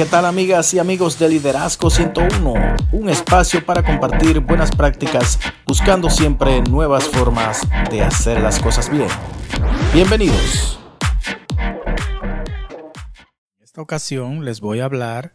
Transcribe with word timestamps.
¿qué 0.00 0.06
tal 0.06 0.24
amigas 0.24 0.72
y 0.72 0.78
amigos 0.78 1.18
de 1.18 1.28
Liderazgo 1.28 1.90
101? 1.90 2.54
Un 2.90 3.10
espacio 3.10 3.62
para 3.66 3.82
compartir 3.82 4.40
buenas 4.40 4.74
prácticas 4.74 5.38
buscando 5.66 6.08
siempre 6.08 6.62
nuevas 6.62 7.04
formas 7.06 7.68
de 7.90 8.00
hacer 8.00 8.40
las 8.40 8.58
cosas 8.58 8.90
bien. 8.90 9.08
Bienvenidos. 9.92 10.80
En 13.58 13.62
esta 13.62 13.82
ocasión 13.82 14.46
les 14.46 14.62
voy 14.62 14.80
a 14.80 14.86
hablar 14.86 15.34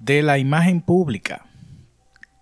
de 0.00 0.22
la 0.22 0.38
imagen 0.38 0.80
pública, 0.80 1.46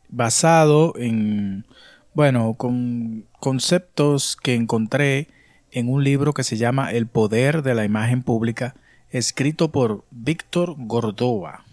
basado 0.09 0.95
en, 0.97 1.67
bueno, 2.15 2.55
con 2.55 3.27
conceptos 3.41 4.39
que 4.43 4.55
encontré 4.55 5.29
en 5.71 5.91
un 5.91 6.03
libro 6.03 6.33
que 6.33 6.45
se 6.45 6.57
llama 6.57 6.93
El 6.93 7.09
poder 7.09 7.63
de 7.63 7.75
la 7.75 7.85
imagen 7.85 8.23
pública 8.23 8.75
escrito 9.13 9.71
por 9.71 10.05
Víctor 10.11 10.75
Gordoa. 10.79 11.65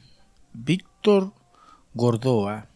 Víctor 0.52 1.32
Gordoa 1.94 2.68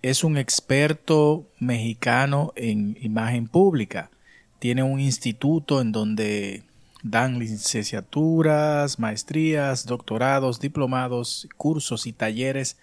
es 0.00 0.22
un 0.22 0.36
experto 0.36 1.50
mexicano 1.58 2.52
en 2.54 2.96
imagen 3.00 3.48
pública. 3.48 4.12
Tiene 4.60 4.84
un 4.84 5.00
instituto 5.00 5.80
en 5.80 5.90
donde 5.90 6.62
dan 7.02 7.40
licenciaturas, 7.40 9.00
maestrías, 9.00 9.86
doctorados, 9.86 10.60
diplomados, 10.60 11.48
cursos 11.56 12.06
y 12.06 12.12
talleres 12.12 12.78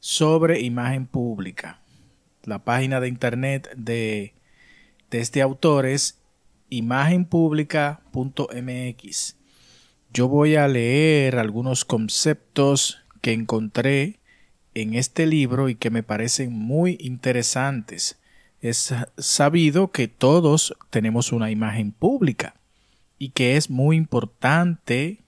sobre 0.00 0.60
imagen 0.60 1.06
pública. 1.06 1.80
La 2.44 2.58
página 2.58 3.00
de 3.00 3.08
internet 3.08 3.70
de, 3.74 4.34
de 5.10 5.20
este 5.20 5.40
autor 5.40 5.86
es 5.86 6.18
imagenpublica.mx 6.68 9.36
yo 10.16 10.28
voy 10.28 10.56
a 10.56 10.66
leer 10.66 11.36
algunos 11.36 11.84
conceptos 11.84 13.02
que 13.20 13.34
encontré 13.34 14.18
en 14.72 14.94
este 14.94 15.26
libro 15.26 15.68
y 15.68 15.74
que 15.74 15.90
me 15.90 16.02
parecen 16.02 16.54
muy 16.54 16.96
interesantes. 17.02 18.18
Es 18.62 18.94
sabido 19.18 19.92
que 19.92 20.08
todos 20.08 20.74
tenemos 20.88 21.32
una 21.32 21.50
imagen 21.50 21.92
pública 21.92 22.54
y 23.18 23.28
que 23.28 23.58
es 23.58 23.68
muy 23.68 23.98
importante 23.98 25.22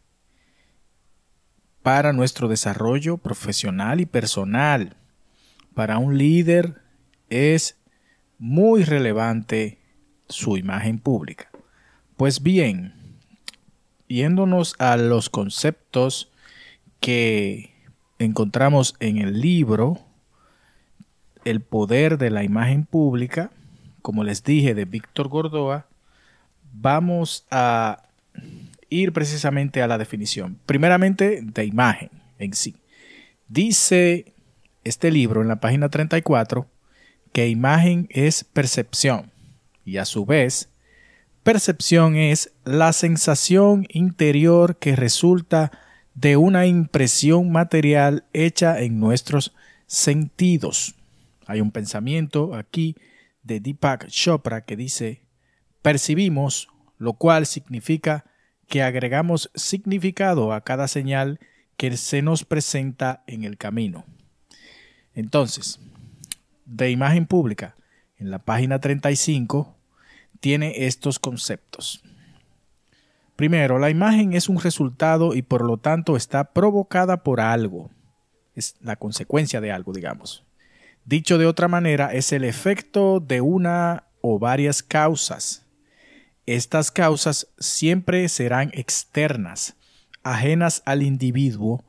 para 1.83 2.14
nuestro 2.14 2.48
desarrollo 2.48 3.19
profesional 3.19 4.00
y 4.00 4.06
personal. 4.06 4.97
Para 5.75 5.98
un 5.98 6.17
líder 6.17 6.80
es 7.28 7.77
muy 8.39 8.84
relevante 8.84 9.80
su 10.30 10.56
imagen 10.56 10.98
pública. 10.98 11.50
Pues 12.17 12.42
bien, 12.42 12.97
yéndonos 14.09 14.75
a 14.78 14.97
los 14.97 15.31
conceptos 15.31 16.31
que 17.01 17.70
encontramos 18.19 18.97
en 19.01 19.19
el 19.19 19.41
libro, 19.41 20.01
El 21.45 21.61
poder 21.61 22.19
de 22.19 22.31
la 22.31 22.42
imagen 22.42 22.84
pública, 22.84 23.51
como 24.03 24.25
les 24.25 24.42
dije, 24.42 24.75
de 24.75 24.84
Víctor 24.84 25.29
Gordoa, 25.29 25.86
vamos 26.73 27.47
a 27.51 28.03
ir 28.91 29.12
precisamente 29.12 29.83
a 29.83 29.86
la 29.86 29.98
definición. 29.98 30.59
Primeramente, 30.67 31.41
de 31.42 31.64
imagen 31.64 32.11
en 32.39 32.55
sí. 32.55 32.77
Dice 33.48 34.33
este 34.84 35.11
libro 35.11 35.42
en 35.42 35.48
la 35.48 35.61
página 35.61 35.89
34 35.89 36.67
que 37.33 37.48
imagen 37.48 38.09
es 38.11 38.45
percepción 38.45 39.31
y 39.84 39.98
a 39.98 40.05
su 40.05 40.25
vez 40.25 40.69
percepción 41.42 42.17
es 42.17 42.52
la 42.64 42.92
sensación 42.92 43.86
interior 43.89 44.77
que 44.79 44.96
resulta 44.96 45.73
de 46.14 46.36
una 46.36 46.67
impresión 46.67 47.51
material 47.52 48.24
hecha 48.33 48.80
en 48.80 48.98
nuestros 48.98 49.55
sentidos. 49.86 50.95
Hay 51.46 51.61
un 51.61 51.70
pensamiento 51.70 52.55
aquí 52.55 52.96
de 53.42 53.61
Deepak 53.61 54.08
Chopra 54.08 54.64
que 54.64 54.77
dice, 54.77 55.23
percibimos, 55.80 56.68
lo 56.98 57.14
cual 57.14 57.46
significa 57.46 58.24
que 58.67 58.83
agregamos 58.83 59.51
significado 59.55 60.52
a 60.52 60.62
cada 60.62 60.89
señal 60.89 61.41
que 61.77 61.96
se 61.96 62.20
nos 62.20 62.45
presenta 62.45 63.23
en 63.27 63.45
el 63.45 63.57
camino. 63.57 64.05
Entonces, 65.14 65.80
de 66.67 66.91
imagen 66.91 67.27
pública, 67.27 67.77
en 68.18 68.30
la 68.30 68.41
página 68.41 68.80
35, 68.80 69.77
tiene 70.40 70.86
estos 70.86 71.18
conceptos. 71.18 72.02
Primero, 73.36 73.78
la 73.78 73.90
imagen 73.90 74.32
es 74.32 74.48
un 74.48 74.60
resultado 74.60 75.34
y 75.34 75.42
por 75.42 75.64
lo 75.64 75.76
tanto 75.76 76.16
está 76.16 76.52
provocada 76.52 77.22
por 77.22 77.40
algo. 77.40 77.90
Es 78.54 78.74
la 78.80 78.96
consecuencia 78.96 79.60
de 79.60 79.70
algo, 79.70 79.92
digamos. 79.92 80.44
Dicho 81.04 81.38
de 81.38 81.46
otra 81.46 81.68
manera, 81.68 82.12
es 82.12 82.32
el 82.32 82.44
efecto 82.44 83.20
de 83.20 83.40
una 83.40 84.04
o 84.20 84.38
varias 84.38 84.82
causas. 84.82 85.64
Estas 86.46 86.90
causas 86.90 87.46
siempre 87.58 88.28
serán 88.28 88.70
externas, 88.74 89.76
ajenas 90.22 90.82
al 90.84 91.02
individuo, 91.02 91.84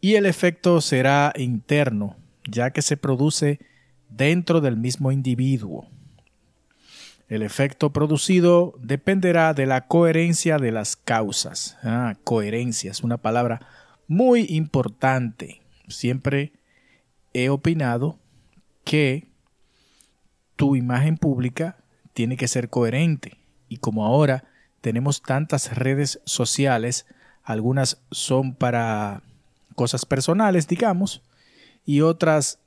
y 0.00 0.14
el 0.14 0.26
efecto 0.26 0.80
será 0.80 1.32
interno, 1.36 2.16
ya 2.48 2.70
que 2.70 2.82
se 2.82 2.96
produce 2.96 3.58
dentro 4.08 4.60
del 4.60 4.76
mismo 4.76 5.12
individuo. 5.12 5.88
El 7.32 7.40
efecto 7.40 7.94
producido 7.94 8.74
dependerá 8.78 9.54
de 9.54 9.64
la 9.64 9.86
coherencia 9.86 10.58
de 10.58 10.70
las 10.70 10.96
causas. 10.96 11.78
Ah, 11.82 12.14
coherencia 12.24 12.90
es 12.90 13.02
una 13.02 13.16
palabra 13.16 13.66
muy 14.06 14.44
importante. 14.50 15.62
Siempre 15.88 16.52
he 17.32 17.48
opinado 17.48 18.18
que 18.84 19.28
tu 20.56 20.76
imagen 20.76 21.16
pública 21.16 21.78
tiene 22.12 22.36
que 22.36 22.48
ser 22.48 22.68
coherente. 22.68 23.38
Y 23.66 23.78
como 23.78 24.04
ahora 24.04 24.44
tenemos 24.82 25.22
tantas 25.22 25.74
redes 25.74 26.20
sociales, 26.26 27.06
algunas 27.44 28.02
son 28.10 28.54
para 28.54 29.22
cosas 29.74 30.04
personales, 30.04 30.68
digamos, 30.68 31.22
y 31.86 32.02
otras 32.02 32.58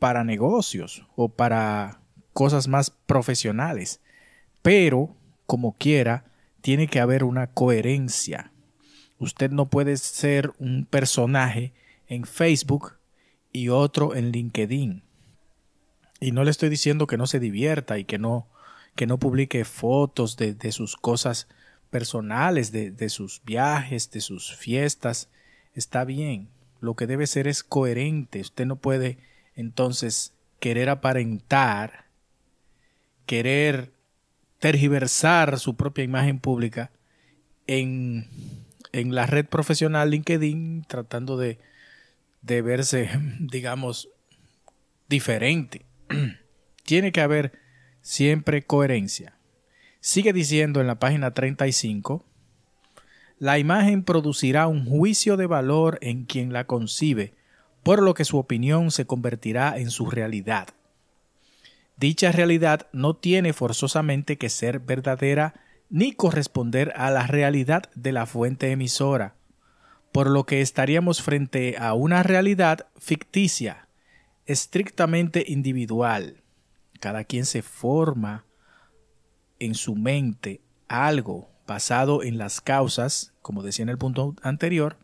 para 0.00 0.24
negocios 0.24 1.06
o 1.14 1.28
para 1.28 2.01
cosas 2.32 2.68
más 2.68 2.90
profesionales. 2.90 4.00
Pero, 4.62 5.14
como 5.46 5.76
quiera, 5.76 6.24
tiene 6.60 6.86
que 6.86 7.00
haber 7.00 7.24
una 7.24 7.48
coherencia. 7.48 8.52
Usted 9.18 9.50
no 9.50 9.68
puede 9.68 9.96
ser 9.96 10.52
un 10.58 10.86
personaje 10.86 11.72
en 12.08 12.24
Facebook 12.24 12.94
y 13.52 13.68
otro 13.68 14.14
en 14.14 14.32
LinkedIn. 14.32 15.02
Y 16.20 16.32
no 16.32 16.44
le 16.44 16.50
estoy 16.50 16.68
diciendo 16.68 17.06
que 17.06 17.16
no 17.16 17.26
se 17.26 17.40
divierta 17.40 17.98
y 17.98 18.04
que 18.04 18.18
no, 18.18 18.48
que 18.94 19.06
no 19.06 19.18
publique 19.18 19.64
fotos 19.64 20.36
de, 20.36 20.72
sus 20.72 20.96
cosas 20.96 21.48
personales, 21.90 22.70
de, 22.72 22.90
de 22.90 23.08
sus 23.08 23.42
viajes, 23.44 24.10
de 24.10 24.20
sus 24.20 24.54
fiestas. 24.56 25.28
Está 25.74 26.04
bien. 26.04 26.48
Lo 26.80 26.94
que 26.94 27.06
debe 27.06 27.26
ser 27.26 27.48
es 27.48 27.64
coherente. 27.64 28.40
Usted 28.40 28.66
no 28.66 28.76
puede 28.76 29.18
entonces 29.54 30.32
querer 30.60 30.88
aparentar 30.88 32.06
querer 33.26 33.92
tergiversar 34.58 35.58
su 35.58 35.76
propia 35.76 36.04
imagen 36.04 36.38
pública 36.38 36.90
en, 37.66 38.28
la 38.92 39.26
red 39.26 39.46
profesional 39.46 40.10
LinkedIn, 40.10 40.84
tratando 40.86 41.36
de, 41.36 41.58
de 42.42 42.62
verse, 42.62 43.10
digamos, 43.40 44.08
diferente. 45.08 45.84
Tiene 46.84 47.12
que 47.12 47.20
haber 47.20 47.52
siempre 48.02 48.62
coherencia. 48.62 49.36
Sigue 50.00 50.32
diciendo 50.32 50.80
en 50.80 50.86
la 50.86 50.98
página 50.98 51.32
35, 51.32 52.24
la 53.38 53.58
imagen 53.58 54.04
producirá 54.04 54.68
un 54.68 54.86
juicio 54.86 55.36
de 55.36 55.46
valor 55.46 55.98
en 56.02 56.24
quien 56.24 56.52
la 56.52 56.66
concibe, 56.68 57.34
por 57.82 58.02
lo 58.02 58.14
que 58.14 58.24
su 58.24 58.38
opinión 58.38 58.92
se 58.92 59.06
convertirá 59.06 59.78
en 59.78 59.90
su 59.90 60.08
realidad. 60.08 60.68
Dicha 62.02 62.32
realidad 62.32 62.88
no 62.92 63.14
tiene 63.14 63.52
forzosamente 63.52 64.36
que 64.36 64.48
ser 64.48 64.80
verdadera 64.80 65.54
ni 65.88 66.10
corresponder 66.10 66.92
a 66.96 67.12
la 67.12 67.28
realidad 67.28 67.84
de 67.94 68.10
la 68.10 68.26
fuente 68.26 68.72
emisora, 68.72 69.36
por 70.10 70.28
lo 70.28 70.44
que 70.44 70.62
estaríamos 70.62 71.22
frente 71.22 71.76
a 71.78 71.94
una 71.94 72.24
realidad 72.24 72.88
ficticia, 72.98 73.86
estrictamente 74.46 75.44
individual. 75.46 76.42
Cada 76.98 77.22
quien 77.22 77.46
se 77.46 77.62
forma 77.62 78.46
en 79.60 79.76
su 79.76 79.94
mente 79.94 80.60
algo 80.88 81.52
basado 81.68 82.24
en 82.24 82.36
las 82.36 82.60
causas, 82.60 83.32
como 83.42 83.62
decía 83.62 83.84
en 83.84 83.90
el 83.90 83.98
punto 83.98 84.34
anterior, 84.42 84.98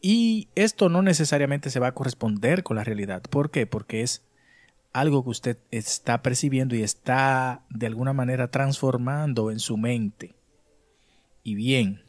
y 0.00 0.46
esto 0.54 0.88
no 0.88 1.02
necesariamente 1.02 1.70
se 1.70 1.80
va 1.80 1.88
a 1.88 1.94
corresponder 1.94 2.62
con 2.62 2.76
la 2.76 2.84
realidad. 2.84 3.22
¿Por 3.22 3.50
qué? 3.50 3.66
Porque 3.66 4.02
es 4.02 4.22
algo 4.94 5.24
que 5.24 5.30
usted 5.30 5.58
está 5.72 6.22
percibiendo 6.22 6.76
y 6.76 6.82
está 6.82 7.64
de 7.68 7.86
alguna 7.86 8.12
manera 8.12 8.50
transformando 8.50 9.50
en 9.50 9.58
su 9.58 9.76
mente. 9.76 10.34
Y 11.42 11.56
bien, 11.56 12.02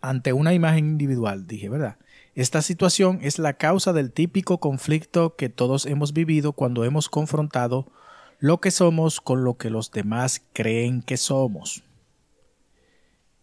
ante 0.00 0.32
una 0.32 0.54
imagen 0.54 0.86
individual, 0.86 1.46
dije, 1.46 1.68
¿verdad? 1.68 1.98
Esta 2.36 2.62
situación 2.62 3.18
es 3.20 3.40
la 3.40 3.54
causa 3.54 3.92
del 3.92 4.12
típico 4.12 4.58
conflicto 4.58 5.34
que 5.34 5.48
todos 5.48 5.86
hemos 5.86 6.12
vivido 6.12 6.52
cuando 6.52 6.84
hemos 6.84 7.08
confrontado 7.08 7.90
lo 8.38 8.60
que 8.60 8.70
somos 8.70 9.20
con 9.20 9.42
lo 9.42 9.56
que 9.56 9.68
los 9.68 9.90
demás 9.90 10.42
creen 10.52 11.02
que 11.02 11.16
somos. 11.16 11.82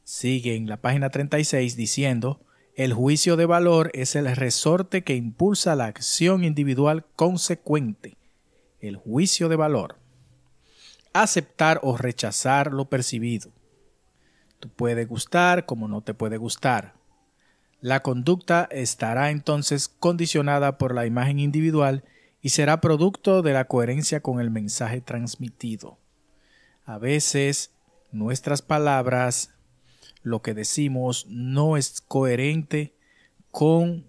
Sigue 0.05 0.55
en 0.55 0.69
la 0.69 0.77
página 0.77 1.09
36 1.09 1.75
diciendo, 1.75 2.39
el 2.75 2.91
juicio 2.91 3.35
de 3.35 3.45
valor 3.45 3.91
es 3.93 4.15
el 4.15 4.35
resorte 4.35 5.03
que 5.03 5.15
impulsa 5.15 5.75
la 5.75 5.85
acción 5.85 6.43
individual 6.43 7.05
consecuente. 7.15 8.17
El 8.79 8.95
juicio 8.95 9.47
de 9.47 9.55
valor. 9.55 9.97
Aceptar 11.13 11.79
o 11.83 11.97
rechazar 11.97 12.73
lo 12.73 12.85
percibido. 12.85 13.51
Tú 14.59 14.69
puede 14.69 15.05
gustar 15.05 15.67
como 15.67 15.87
no 15.87 16.01
te 16.01 16.15
puede 16.15 16.37
gustar. 16.37 16.95
La 17.79 18.01
conducta 18.01 18.67
estará 18.71 19.29
entonces 19.29 19.87
condicionada 19.87 20.79
por 20.79 20.95
la 20.95 21.05
imagen 21.05 21.37
individual 21.37 22.03
y 22.41 22.49
será 22.49 22.81
producto 22.81 23.43
de 23.43 23.53
la 23.53 23.65
coherencia 23.65 24.21
con 24.21 24.39
el 24.39 24.49
mensaje 24.49 24.99
transmitido. 24.99 25.99
A 26.85 26.97
veces 26.97 27.71
nuestras 28.11 28.63
palabras, 28.63 29.52
lo 30.23 30.41
que 30.41 30.53
decimos, 30.53 31.27
no 31.29 31.77
es 31.77 32.01
coherente 32.01 32.95
con 33.51 34.05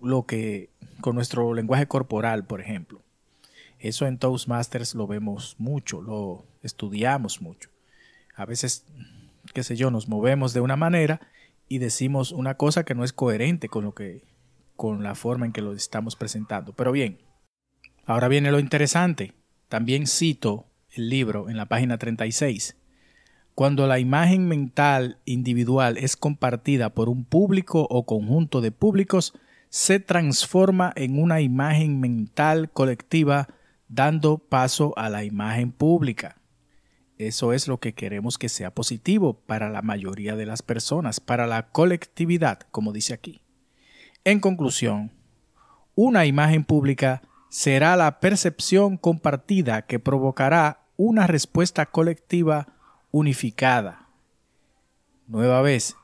lo 0.00 0.26
que 0.26 0.70
con 1.00 1.14
nuestro 1.14 1.54
lenguaje 1.54 1.86
corporal, 1.86 2.44
por 2.44 2.60
ejemplo. 2.60 3.02
Eso 3.78 4.06
en 4.06 4.18
Toastmasters 4.18 4.94
lo 4.94 5.06
vemos 5.06 5.56
mucho, 5.58 6.00
lo 6.00 6.46
estudiamos 6.62 7.40
mucho. 7.40 7.70
A 8.34 8.44
veces, 8.44 8.84
qué 9.52 9.62
sé 9.62 9.76
yo, 9.76 9.90
nos 9.90 10.08
movemos 10.08 10.52
de 10.54 10.60
una 10.60 10.76
manera 10.76 11.20
y 11.68 11.78
decimos 11.78 12.32
una 12.32 12.56
cosa 12.56 12.84
que 12.84 12.94
no 12.94 13.04
es 13.04 13.12
coherente 13.12 13.68
con 13.68 13.84
lo 13.84 13.94
que 13.94 14.24
con 14.74 15.02
la 15.02 15.14
forma 15.14 15.44
en 15.44 15.52
que 15.52 15.60
lo 15.60 15.72
estamos 15.72 16.14
presentando. 16.14 16.72
Pero 16.72 16.92
bien, 16.92 17.18
Ahora 18.08 18.28
viene 18.28 18.50
lo 18.50 18.58
interesante. 18.58 19.34
También 19.68 20.06
cito 20.06 20.64
el 20.92 21.10
libro 21.10 21.50
en 21.50 21.58
la 21.58 21.66
página 21.66 21.98
36. 21.98 22.74
Cuando 23.58 23.88
la 23.88 23.98
imagen 23.98 24.46
mental 24.46 25.18
individual 25.24 25.96
es 25.96 26.16
compartida 26.16 26.90
por 26.90 27.08
un 27.08 27.24
público 27.24 27.88
o 27.90 28.06
conjunto 28.06 28.60
de 28.60 28.70
públicos, 28.70 29.34
se 29.68 29.98
transforma 29.98 30.92
en 30.94 31.20
una 31.20 31.40
imagen 31.40 31.98
mental 31.98 32.70
colectiva 32.70 33.48
dando 33.88 34.38
paso 34.38 34.96
a 34.96 35.08
la 35.08 35.24
imagen 35.24 35.72
pública. 35.72 36.40
Eso 37.16 37.52
es 37.52 37.66
lo 37.66 37.80
que 37.80 37.94
queremos 37.94 38.38
que 38.38 38.48
sea 38.48 38.72
positivo 38.72 39.40
para 39.40 39.70
la 39.70 39.82
mayoría 39.82 40.36
de 40.36 40.46
las 40.46 40.62
personas, 40.62 41.18
para 41.18 41.48
la 41.48 41.70
colectividad, 41.70 42.60
como 42.70 42.92
dice 42.92 43.12
aquí. 43.12 43.42
En 44.22 44.38
conclusión, 44.38 45.10
una 45.96 46.26
imagen 46.26 46.62
pública 46.62 47.22
será 47.48 47.96
la 47.96 48.20
percepción 48.20 48.96
compartida 48.96 49.82
que 49.82 49.98
provocará 49.98 50.86
una 50.96 51.26
respuesta 51.26 51.86
colectiva 51.86 52.77
unificada. 53.10 54.08
Nueva 55.26 55.62
vez, 55.62 55.96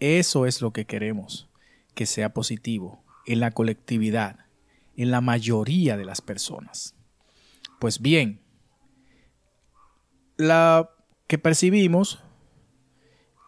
eso 0.00 0.46
es 0.46 0.60
lo 0.60 0.72
que 0.72 0.84
queremos, 0.84 1.48
que 1.94 2.06
sea 2.06 2.32
positivo 2.32 3.02
en 3.26 3.40
la 3.40 3.50
colectividad, 3.50 4.46
en 4.96 5.10
la 5.10 5.20
mayoría 5.20 5.96
de 5.96 6.04
las 6.04 6.20
personas. 6.20 6.94
Pues 7.78 8.00
bien, 8.00 8.40
la 10.36 10.90
que 11.26 11.38
percibimos 11.38 12.22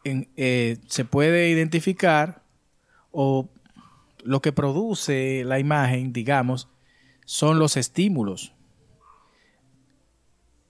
eh, 0.04 0.78
se 0.86 1.04
puede 1.04 1.48
identificar 1.50 2.42
o 3.10 3.48
lo 4.22 4.40
que 4.42 4.52
produce 4.52 5.44
la 5.44 5.58
imagen, 5.58 6.12
digamos, 6.12 6.68
son 7.24 7.58
los 7.58 7.76
estímulos. 7.76 8.52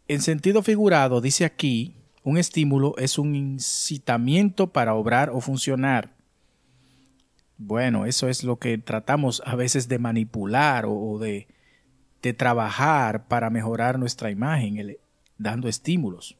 En 0.08 0.22
sentido 0.22 0.62
figurado, 0.62 1.20
dice 1.20 1.44
aquí, 1.44 1.94
un 2.24 2.38
estímulo 2.38 2.94
es 2.96 3.18
un 3.18 3.36
incitamiento 3.36 4.72
para 4.72 4.94
obrar 4.94 5.28
o 5.30 5.40
funcionar. 5.40 6.14
Bueno, 7.58 8.06
eso 8.06 8.28
es 8.28 8.42
lo 8.42 8.58
que 8.58 8.78
tratamos 8.78 9.42
a 9.44 9.54
veces 9.54 9.88
de 9.88 9.98
manipular 9.98 10.86
o 10.88 11.18
de, 11.18 11.46
trabajar 12.38 13.28
para 13.28 13.50
mejorar 13.50 13.98
nuestra 13.98 14.30
imagen, 14.30 14.96
dando 15.36 15.68
estímulos. 15.68 16.38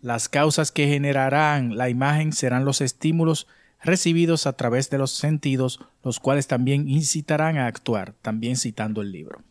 Las 0.00 0.30
causas 0.30 0.72
que 0.72 0.88
generarán 0.88 1.76
la 1.76 1.90
imagen 1.90 2.32
serán 2.32 2.64
los 2.64 2.80
estímulos 2.80 3.46
recibidos 3.82 4.46
a 4.46 4.54
través 4.54 4.88
de 4.88 4.96
los 4.96 5.10
sentidos, 5.10 5.80
los 6.02 6.18
cuales 6.18 6.46
también 6.46 6.88
incitarán 6.88 7.58
a 7.58 7.66
actuar, 7.66 8.14
también 8.22 8.56
citando 8.56 9.02
el 9.02 9.12
libro. 9.12 9.42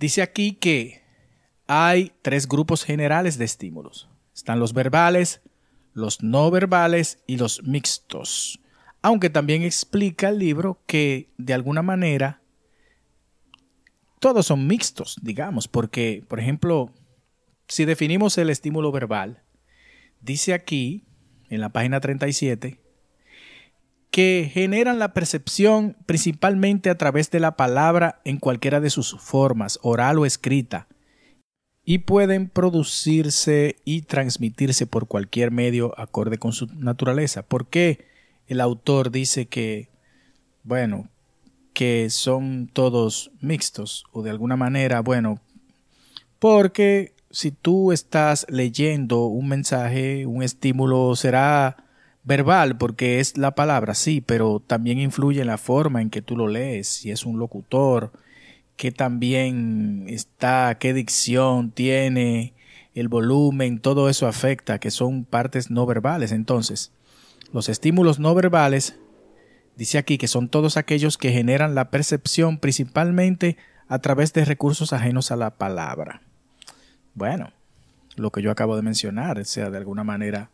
Dice 0.00 0.22
aquí 0.22 0.54
que 0.54 0.99
hay 1.72 2.10
tres 2.22 2.48
grupos 2.48 2.82
generales 2.82 3.38
de 3.38 3.44
estímulos. 3.44 4.08
Están 4.34 4.58
los 4.58 4.74
verbales, 4.74 5.40
los 5.92 6.20
no 6.20 6.50
verbales 6.50 7.22
y 7.28 7.36
los 7.36 7.62
mixtos. 7.62 8.58
Aunque 9.02 9.30
también 9.30 9.62
explica 9.62 10.30
el 10.30 10.40
libro 10.40 10.82
que 10.88 11.30
de 11.38 11.54
alguna 11.54 11.82
manera 11.82 12.42
todos 14.18 14.46
son 14.46 14.66
mixtos, 14.66 15.16
digamos, 15.22 15.68
porque, 15.68 16.24
por 16.26 16.40
ejemplo, 16.40 16.92
si 17.68 17.84
definimos 17.84 18.36
el 18.38 18.50
estímulo 18.50 18.90
verbal, 18.90 19.44
dice 20.20 20.54
aquí, 20.54 21.04
en 21.50 21.60
la 21.60 21.68
página 21.68 22.00
37, 22.00 22.80
que 24.10 24.50
generan 24.52 24.98
la 24.98 25.14
percepción 25.14 25.96
principalmente 26.04 26.90
a 26.90 26.98
través 26.98 27.30
de 27.30 27.38
la 27.38 27.56
palabra 27.56 28.20
en 28.24 28.38
cualquiera 28.38 28.80
de 28.80 28.90
sus 28.90 29.16
formas, 29.20 29.78
oral 29.82 30.18
o 30.18 30.26
escrita, 30.26 30.88
y 31.90 31.98
pueden 31.98 32.48
producirse 32.48 33.74
y 33.84 34.02
transmitirse 34.02 34.86
por 34.86 35.08
cualquier 35.08 35.50
medio 35.50 35.92
acorde 35.98 36.38
con 36.38 36.52
su 36.52 36.66
naturaleza. 36.66 37.42
¿Por 37.42 37.66
qué 37.66 38.06
el 38.46 38.60
autor 38.60 39.10
dice 39.10 39.46
que, 39.46 39.88
bueno, 40.62 41.08
que 41.72 42.08
son 42.10 42.70
todos 42.72 43.32
mixtos 43.40 44.04
o 44.12 44.22
de 44.22 44.30
alguna 44.30 44.54
manera, 44.54 45.00
bueno, 45.00 45.40
porque 46.38 47.12
si 47.32 47.50
tú 47.50 47.90
estás 47.90 48.46
leyendo 48.48 49.24
un 49.24 49.48
mensaje, 49.48 50.26
un 50.26 50.44
estímulo 50.44 51.16
será 51.16 51.88
verbal 52.22 52.78
porque 52.78 53.18
es 53.18 53.36
la 53.36 53.56
palabra, 53.56 53.94
sí, 53.94 54.20
pero 54.20 54.62
también 54.64 55.00
influye 55.00 55.40
en 55.40 55.48
la 55.48 55.58
forma 55.58 56.00
en 56.00 56.10
que 56.10 56.22
tú 56.22 56.36
lo 56.36 56.46
lees, 56.46 56.86
si 56.86 57.10
es 57.10 57.26
un 57.26 57.40
locutor, 57.40 58.12
que 58.80 58.92
también 58.92 60.06
está, 60.08 60.78
qué 60.80 60.94
dicción 60.94 61.70
tiene, 61.70 62.54
el 62.94 63.08
volumen, 63.08 63.78
todo 63.78 64.08
eso 64.08 64.26
afecta, 64.26 64.78
que 64.78 64.90
son 64.90 65.26
partes 65.26 65.70
no 65.70 65.84
verbales. 65.84 66.32
Entonces, 66.32 66.90
los 67.52 67.68
estímulos 67.68 68.18
no 68.18 68.34
verbales, 68.34 68.96
dice 69.76 69.98
aquí 69.98 70.16
que 70.16 70.28
son 70.28 70.48
todos 70.48 70.78
aquellos 70.78 71.18
que 71.18 71.30
generan 71.30 71.74
la 71.74 71.90
percepción 71.90 72.56
principalmente 72.56 73.58
a 73.86 73.98
través 73.98 74.32
de 74.32 74.46
recursos 74.46 74.94
ajenos 74.94 75.30
a 75.30 75.36
la 75.36 75.58
palabra. 75.58 76.22
Bueno, 77.12 77.52
lo 78.16 78.30
que 78.30 78.40
yo 78.40 78.50
acabo 78.50 78.76
de 78.76 78.82
mencionar, 78.82 79.38
o 79.38 79.44
sea, 79.44 79.68
de 79.68 79.76
alguna 79.76 80.04
manera 80.04 80.52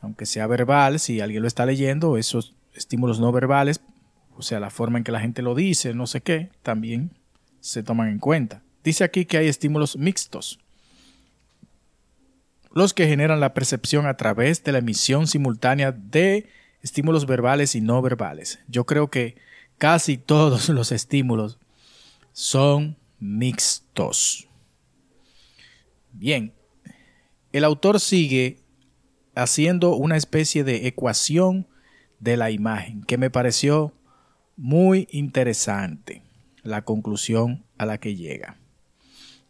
aunque 0.00 0.24
sea 0.24 0.46
verbal, 0.46 0.98
si 0.98 1.20
alguien 1.20 1.42
lo 1.42 1.48
está 1.48 1.66
leyendo, 1.66 2.16
esos 2.16 2.54
estímulos 2.72 3.20
no 3.20 3.32
verbales, 3.32 3.82
o 4.34 4.40
sea, 4.40 4.60
la 4.60 4.70
forma 4.70 4.96
en 4.96 5.04
que 5.04 5.12
la 5.12 5.20
gente 5.20 5.42
lo 5.42 5.54
dice, 5.54 5.92
no 5.92 6.06
sé 6.06 6.22
qué, 6.22 6.48
también 6.62 7.10
se 7.64 7.82
toman 7.82 8.08
en 8.08 8.18
cuenta. 8.18 8.62
Dice 8.84 9.04
aquí 9.04 9.24
que 9.24 9.38
hay 9.38 9.48
estímulos 9.48 9.96
mixtos, 9.96 10.58
los 12.74 12.92
que 12.92 13.06
generan 13.06 13.40
la 13.40 13.54
percepción 13.54 14.04
a 14.06 14.18
través 14.18 14.62
de 14.64 14.72
la 14.72 14.78
emisión 14.78 15.26
simultánea 15.26 15.90
de 15.90 16.46
estímulos 16.82 17.24
verbales 17.24 17.74
y 17.74 17.80
no 17.80 18.02
verbales. 18.02 18.58
Yo 18.68 18.84
creo 18.84 19.08
que 19.08 19.36
casi 19.78 20.18
todos 20.18 20.68
los 20.68 20.92
estímulos 20.92 21.58
son 22.32 22.98
mixtos. 23.18 24.46
Bien, 26.12 26.52
el 27.52 27.64
autor 27.64 27.98
sigue 27.98 28.58
haciendo 29.34 29.96
una 29.96 30.18
especie 30.18 30.64
de 30.64 30.86
ecuación 30.86 31.66
de 32.20 32.36
la 32.36 32.50
imagen 32.50 33.04
que 33.04 33.16
me 33.16 33.30
pareció 33.30 33.94
muy 34.56 35.08
interesante 35.10 36.24
la 36.64 36.84
conclusión 36.84 37.64
a 37.78 37.86
la 37.86 37.98
que 37.98 38.16
llega. 38.16 38.58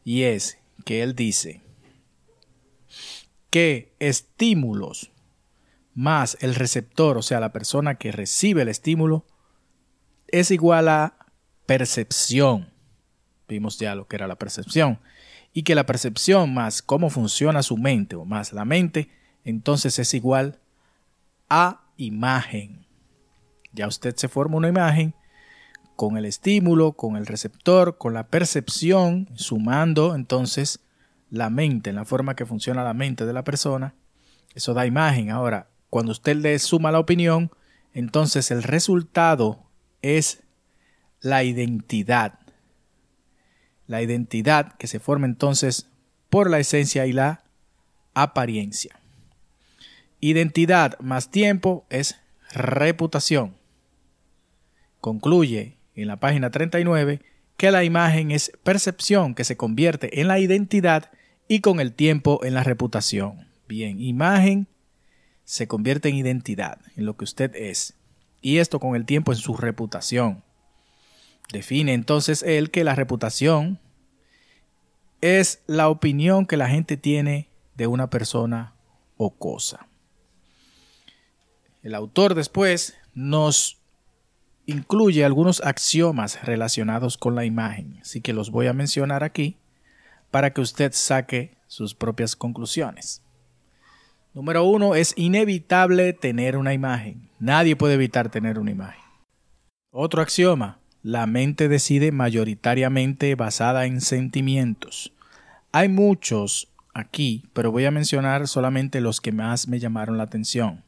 Y 0.05 0.25
es 0.25 0.59
que 0.85 1.03
él 1.03 1.15
dice 1.15 1.63
que 3.49 3.95
estímulos 4.01 5.11
más 5.95 6.37
el 6.41 6.55
receptor, 6.57 7.17
o 7.17 7.23
sea, 7.23 7.41
la 7.41 7.53
persona 7.53 7.95
que 7.95 8.13
recibe 8.13 8.63
el 8.63 8.69
estímulo, 8.69 9.25
es 10.29 10.51
igual 10.51 10.89
a 10.89 11.17
percepción. 11.65 12.73
Vimos 13.49 13.79
ya 13.79 13.95
lo 13.95 14.07
que 14.09 14.17
era 14.17 14.27
la 14.27 14.37
percepción. 14.37 15.01
Y 15.53 15.63
que 15.63 15.77
la 15.77 15.87
percepción 15.87 16.53
más 16.53 16.83
cómo 16.83 17.09
funciona 17.09 17.63
su 17.63 17.79
mente 17.79 18.17
o 18.17 18.25
más 18.25 18.53
la 18.53 18.65
mente 18.65 19.09
entonces 19.45 19.99
es 19.99 20.15
igual 20.15 20.59
a 21.49 21.85
imagen. 21.97 22.87
Ya 23.73 23.87
usted 23.87 24.17
se 24.17 24.29
forma 24.29 24.57
una 24.57 24.69
imagen 24.69 25.15
con 25.97 26.17
el 26.17 26.25
estímulo, 26.25 26.93
con 26.93 27.17
el 27.17 27.27
receptor, 27.27 27.99
con 27.99 28.15
la 28.15 28.29
percepción, 28.29 29.29
sumando 29.35 30.15
entonces 30.15 30.81
la 31.31 31.51
mente, 31.51 31.91
en 31.91 31.97
la 31.97 32.05
forma 32.05 32.37
que 32.37 32.47
funciona 32.47 32.85
la 32.85 32.95
mente 32.95 33.27
de 33.27 33.33
la 33.33 33.45
persona. 33.45 33.95
Eso 34.55 34.75
da 34.75 34.87
imagen. 34.87 35.31
Ahora, 35.31 35.69
cuando 35.91 36.13
usted 36.13 36.37
le 36.37 36.59
suma 36.59 36.93
la 36.93 37.01
opinión, 37.01 37.51
entonces 37.93 38.51
el 38.51 38.63
resultado 38.63 39.63
es 40.03 40.43
la 41.21 41.45
identidad. 41.45 42.39
La 43.87 44.03
identidad 44.03 44.75
que 44.77 44.87
se 44.87 45.01
forma 45.01 45.27
entonces 45.27 45.89
por 46.31 46.51
la 46.51 46.59
esencia 46.59 47.07
y 47.07 47.13
la 47.13 47.45
apariencia. 48.15 48.99
Identidad 50.21 50.99
más 51.01 51.31
tiempo 51.31 51.85
es 51.91 52.17
reputación. 52.53 53.57
Concluye 55.01 55.77
en 55.95 56.09
la 56.09 56.19
página 56.19 56.51
39 56.51 57.21
que 57.57 57.71
la 57.71 57.85
imagen 57.85 58.31
es 58.31 58.53
percepción 58.63 59.35
que 59.35 59.45
se 59.45 59.57
convierte 59.57 60.21
en 60.21 60.29
la 60.29 60.39
identidad 60.39 61.11
y 61.49 61.61
con 61.61 61.81
el 61.81 61.93
tiempo 61.93 62.45
en 62.45 62.55
la 62.55 62.65
reputación. 62.65 63.47
Bien, 63.69 64.01
imagen 64.01 64.67
se 65.45 65.69
convierte 65.69 66.09
en 66.09 66.17
identidad, 66.17 66.79
en 66.97 67.07
lo 67.07 67.17
que 67.17 67.25
usted 67.25 67.55
es. 67.55 67.95
Y 68.41 68.59
esto 68.59 68.81
con 68.81 68.97
el 68.97 69.05
tiempo 69.05 69.33
en 69.33 69.39
su 69.39 69.57
reputación. 69.57 70.43
Define 71.53 71.93
entonces 71.93 72.43
él 72.43 72.71
que 72.71 72.85
la 72.85 72.95
reputación 72.95 73.79
es 75.21 75.63
la 75.67 75.89
opinión 75.89 76.47
que 76.47 76.57
la 76.57 76.69
gente 76.69 76.97
tiene 76.97 77.49
de 77.77 77.87
una 77.87 78.11
persona 78.11 78.75
o 79.17 79.31
cosa. 79.31 79.87
El 81.83 81.95
autor 81.95 82.35
después 82.35 82.97
nos 83.15 83.79
incluye 84.67 85.25
algunos 85.25 85.61
axiomas 85.65 86.43
relacionados 86.45 87.19
con 87.19 87.35
la 87.35 87.45
imagen, 87.45 87.99
así 88.01 88.21
que 88.21 88.33
los 88.33 88.51
voy 88.51 88.67
a 88.67 88.73
mencionar 88.73 89.25
aquí 89.25 89.57
para 90.31 90.53
que 90.53 90.61
usted 90.61 90.93
saque 90.93 91.57
sus 91.67 91.95
propias 91.95 92.37
conclusiones. 92.37 93.23
Número 94.33 94.65
uno, 94.65 94.97
es 94.97 95.15
inevitable 95.17 96.13
tener 96.13 96.57
una 96.57 96.75
imagen. 96.75 97.29
Nadie 97.39 97.77
puede 97.77 97.95
evitar 97.95 98.31
tener 98.31 98.59
una 98.59 98.73
imagen. 98.73 99.01
Otro 99.93 100.23
axioma, 100.23 100.81
la 101.03 101.27
mente 101.27 101.69
decide 101.69 102.11
mayoritariamente 102.11 103.35
basada 103.37 103.87
en 103.87 104.01
sentimientos. 104.01 105.13
Hay 105.71 105.89
muchos 105.89 106.73
aquí, 106.95 107.45
pero 107.53 107.71
voy 107.71 107.85
a 107.85 107.93
mencionar 107.93 108.49
solamente 108.49 109.01
los 109.01 109.21
que 109.21 109.31
más 109.31 109.69
me 109.69 109.79
llamaron 109.79 110.19
la 110.19 110.25
atención. 110.25 110.83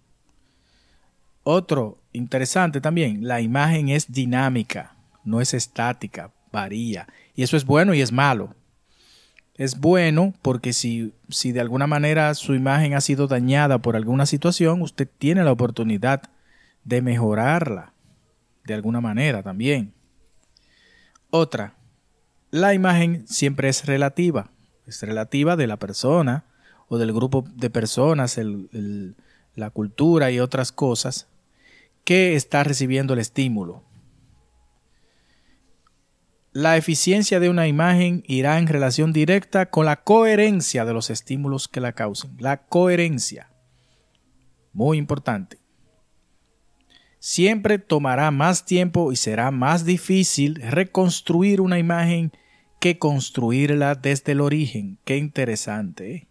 Otro 1.48 2.02
interesante 2.12 2.80
también, 2.80 3.28
la 3.28 3.40
imagen 3.40 3.88
es 3.88 4.10
dinámica, 4.10 4.96
no 5.22 5.40
es 5.40 5.54
estática, 5.54 6.32
varía. 6.50 7.06
Y 7.36 7.44
eso 7.44 7.56
es 7.56 7.64
bueno 7.64 7.94
y 7.94 8.00
es 8.00 8.10
malo. 8.10 8.56
Es 9.54 9.78
bueno 9.78 10.34
porque 10.42 10.72
si, 10.72 11.14
si 11.28 11.52
de 11.52 11.60
alguna 11.60 11.86
manera 11.86 12.34
su 12.34 12.54
imagen 12.54 12.94
ha 12.94 13.00
sido 13.00 13.28
dañada 13.28 13.78
por 13.78 13.94
alguna 13.94 14.26
situación, 14.26 14.82
usted 14.82 15.08
tiene 15.18 15.44
la 15.44 15.52
oportunidad 15.52 16.20
de 16.82 17.00
mejorarla 17.00 17.92
de 18.64 18.74
alguna 18.74 19.00
manera 19.00 19.44
también. 19.44 19.94
Otra, 21.30 21.76
la 22.50 22.74
imagen 22.74 23.24
siempre 23.28 23.68
es 23.68 23.86
relativa, 23.86 24.50
es 24.84 25.00
relativa 25.00 25.54
de 25.54 25.68
la 25.68 25.76
persona 25.76 26.44
o 26.88 26.98
del 26.98 27.12
grupo 27.12 27.44
de 27.54 27.70
personas, 27.70 28.36
la 29.54 29.70
cultura 29.70 30.32
y 30.32 30.40
otras 30.40 30.72
cosas 30.72 31.28
que 32.06 32.36
está 32.36 32.62
recibiendo 32.62 33.14
el 33.14 33.18
estímulo. 33.18 33.82
La 36.52 36.76
eficiencia 36.76 37.40
de 37.40 37.50
una 37.50 37.66
imagen 37.66 38.22
irá 38.28 38.58
en 38.58 38.68
relación 38.68 39.12
directa 39.12 39.70
con 39.70 39.86
la 39.86 40.04
coherencia 40.04 40.84
de 40.84 40.94
los 40.94 41.10
estímulos 41.10 41.66
que 41.66 41.80
la 41.80 41.92
causen. 41.92 42.36
La 42.38 42.64
coherencia. 42.64 43.50
Muy 44.72 44.98
importante. 44.98 45.58
Siempre 47.18 47.80
tomará 47.80 48.30
más 48.30 48.64
tiempo 48.64 49.10
y 49.10 49.16
será 49.16 49.50
más 49.50 49.84
difícil 49.84 50.62
reconstruir 50.62 51.60
una 51.60 51.80
imagen 51.80 52.30
que 52.78 53.00
construirla 53.00 53.96
desde 53.96 54.32
el 54.32 54.42
origen. 54.42 55.00
Qué 55.04 55.16
interesante. 55.16 56.14
¿eh? 56.14 56.28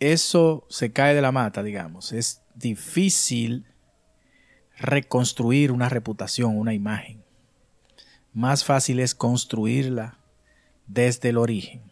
Eso 0.00 0.66
se 0.68 0.92
cae 0.92 1.14
de 1.14 1.22
la 1.22 1.30
mata, 1.30 1.62
digamos. 1.62 2.12
Es 2.12 2.42
difícil 2.56 3.66
reconstruir 4.78 5.72
una 5.72 5.88
reputación, 5.88 6.56
una 6.56 6.74
imagen. 6.74 7.22
Más 8.32 8.64
fácil 8.64 9.00
es 9.00 9.14
construirla 9.14 10.18
desde 10.86 11.30
el 11.30 11.38
origen. 11.38 11.82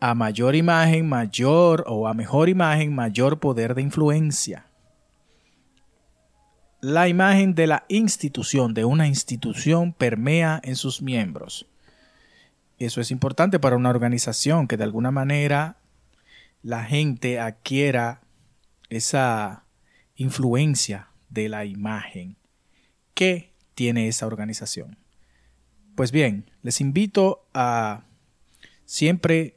A 0.00 0.14
mayor 0.14 0.54
imagen, 0.54 1.08
mayor 1.08 1.84
o 1.86 2.08
a 2.08 2.14
mejor 2.14 2.48
imagen, 2.48 2.94
mayor 2.94 3.40
poder 3.40 3.74
de 3.74 3.82
influencia. 3.82 4.66
La 6.80 7.08
imagen 7.08 7.54
de 7.54 7.66
la 7.66 7.84
institución, 7.88 8.72
de 8.72 8.84
una 8.84 9.08
institución, 9.08 9.92
permea 9.92 10.60
en 10.62 10.76
sus 10.76 11.02
miembros. 11.02 11.66
Eso 12.78 13.00
es 13.00 13.10
importante 13.10 13.58
para 13.58 13.76
una 13.76 13.90
organización, 13.90 14.68
que 14.68 14.76
de 14.76 14.84
alguna 14.84 15.10
manera 15.10 15.78
la 16.62 16.84
gente 16.84 17.40
adquiera 17.40 18.20
esa 18.88 19.64
influencia 20.18 21.08
de 21.30 21.48
la 21.48 21.64
imagen 21.64 22.36
que 23.14 23.54
tiene 23.74 24.08
esa 24.08 24.26
organización. 24.26 24.98
Pues 25.94 26.12
bien, 26.12 26.50
les 26.62 26.80
invito 26.80 27.46
a 27.54 28.04
siempre 28.84 29.56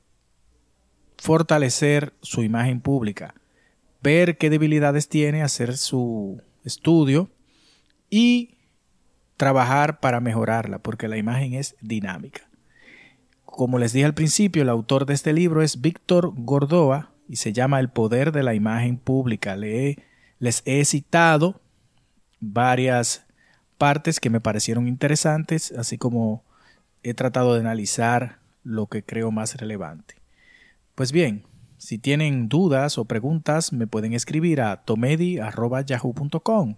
fortalecer 1.17 2.13
su 2.21 2.43
imagen 2.43 2.79
pública, 2.79 3.35
ver 4.01 4.37
qué 4.37 4.49
debilidades 4.49 5.09
tiene, 5.09 5.43
hacer 5.43 5.77
su 5.77 6.41
estudio 6.63 7.29
y 8.09 8.55
trabajar 9.37 9.99
para 9.99 10.19
mejorarla, 10.19 10.79
porque 10.79 11.07
la 11.07 11.17
imagen 11.17 11.53
es 11.53 11.75
dinámica. 11.81 12.49
Como 13.45 13.79
les 13.79 13.93
dije 13.93 14.05
al 14.05 14.13
principio, 14.13 14.61
el 14.61 14.69
autor 14.69 15.05
de 15.05 15.13
este 15.15 15.33
libro 15.33 15.61
es 15.61 15.81
Víctor 15.81 16.33
Gordoa 16.35 17.11
y 17.27 17.37
se 17.37 17.51
llama 17.51 17.79
El 17.79 17.89
poder 17.89 18.31
de 18.31 18.43
la 18.43 18.53
imagen 18.53 18.97
pública. 18.97 19.55
Lee 19.55 19.97
les 20.41 20.63
he 20.65 20.83
citado 20.85 21.61
varias 22.39 23.27
partes 23.77 24.19
que 24.19 24.31
me 24.31 24.41
parecieron 24.41 24.87
interesantes, 24.87 25.71
así 25.71 25.99
como 25.99 26.43
he 27.03 27.13
tratado 27.13 27.53
de 27.53 27.59
analizar 27.59 28.39
lo 28.63 28.87
que 28.87 29.03
creo 29.03 29.29
más 29.29 29.55
relevante. 29.55 30.15
Pues 30.95 31.11
bien, 31.11 31.45
si 31.77 31.99
tienen 31.99 32.49
dudas 32.49 32.97
o 32.97 33.05
preguntas, 33.05 33.71
me 33.71 33.85
pueden 33.85 34.13
escribir 34.13 34.61
a 34.61 34.77
tomedi.yahoo.com 34.77 36.75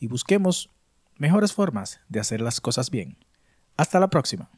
y 0.00 0.06
busquemos 0.06 0.70
mejores 1.18 1.52
formas 1.52 2.00
de 2.08 2.20
hacer 2.20 2.40
las 2.40 2.62
cosas 2.62 2.90
bien. 2.90 3.18
Hasta 3.76 4.00
la 4.00 4.08
próxima. 4.08 4.48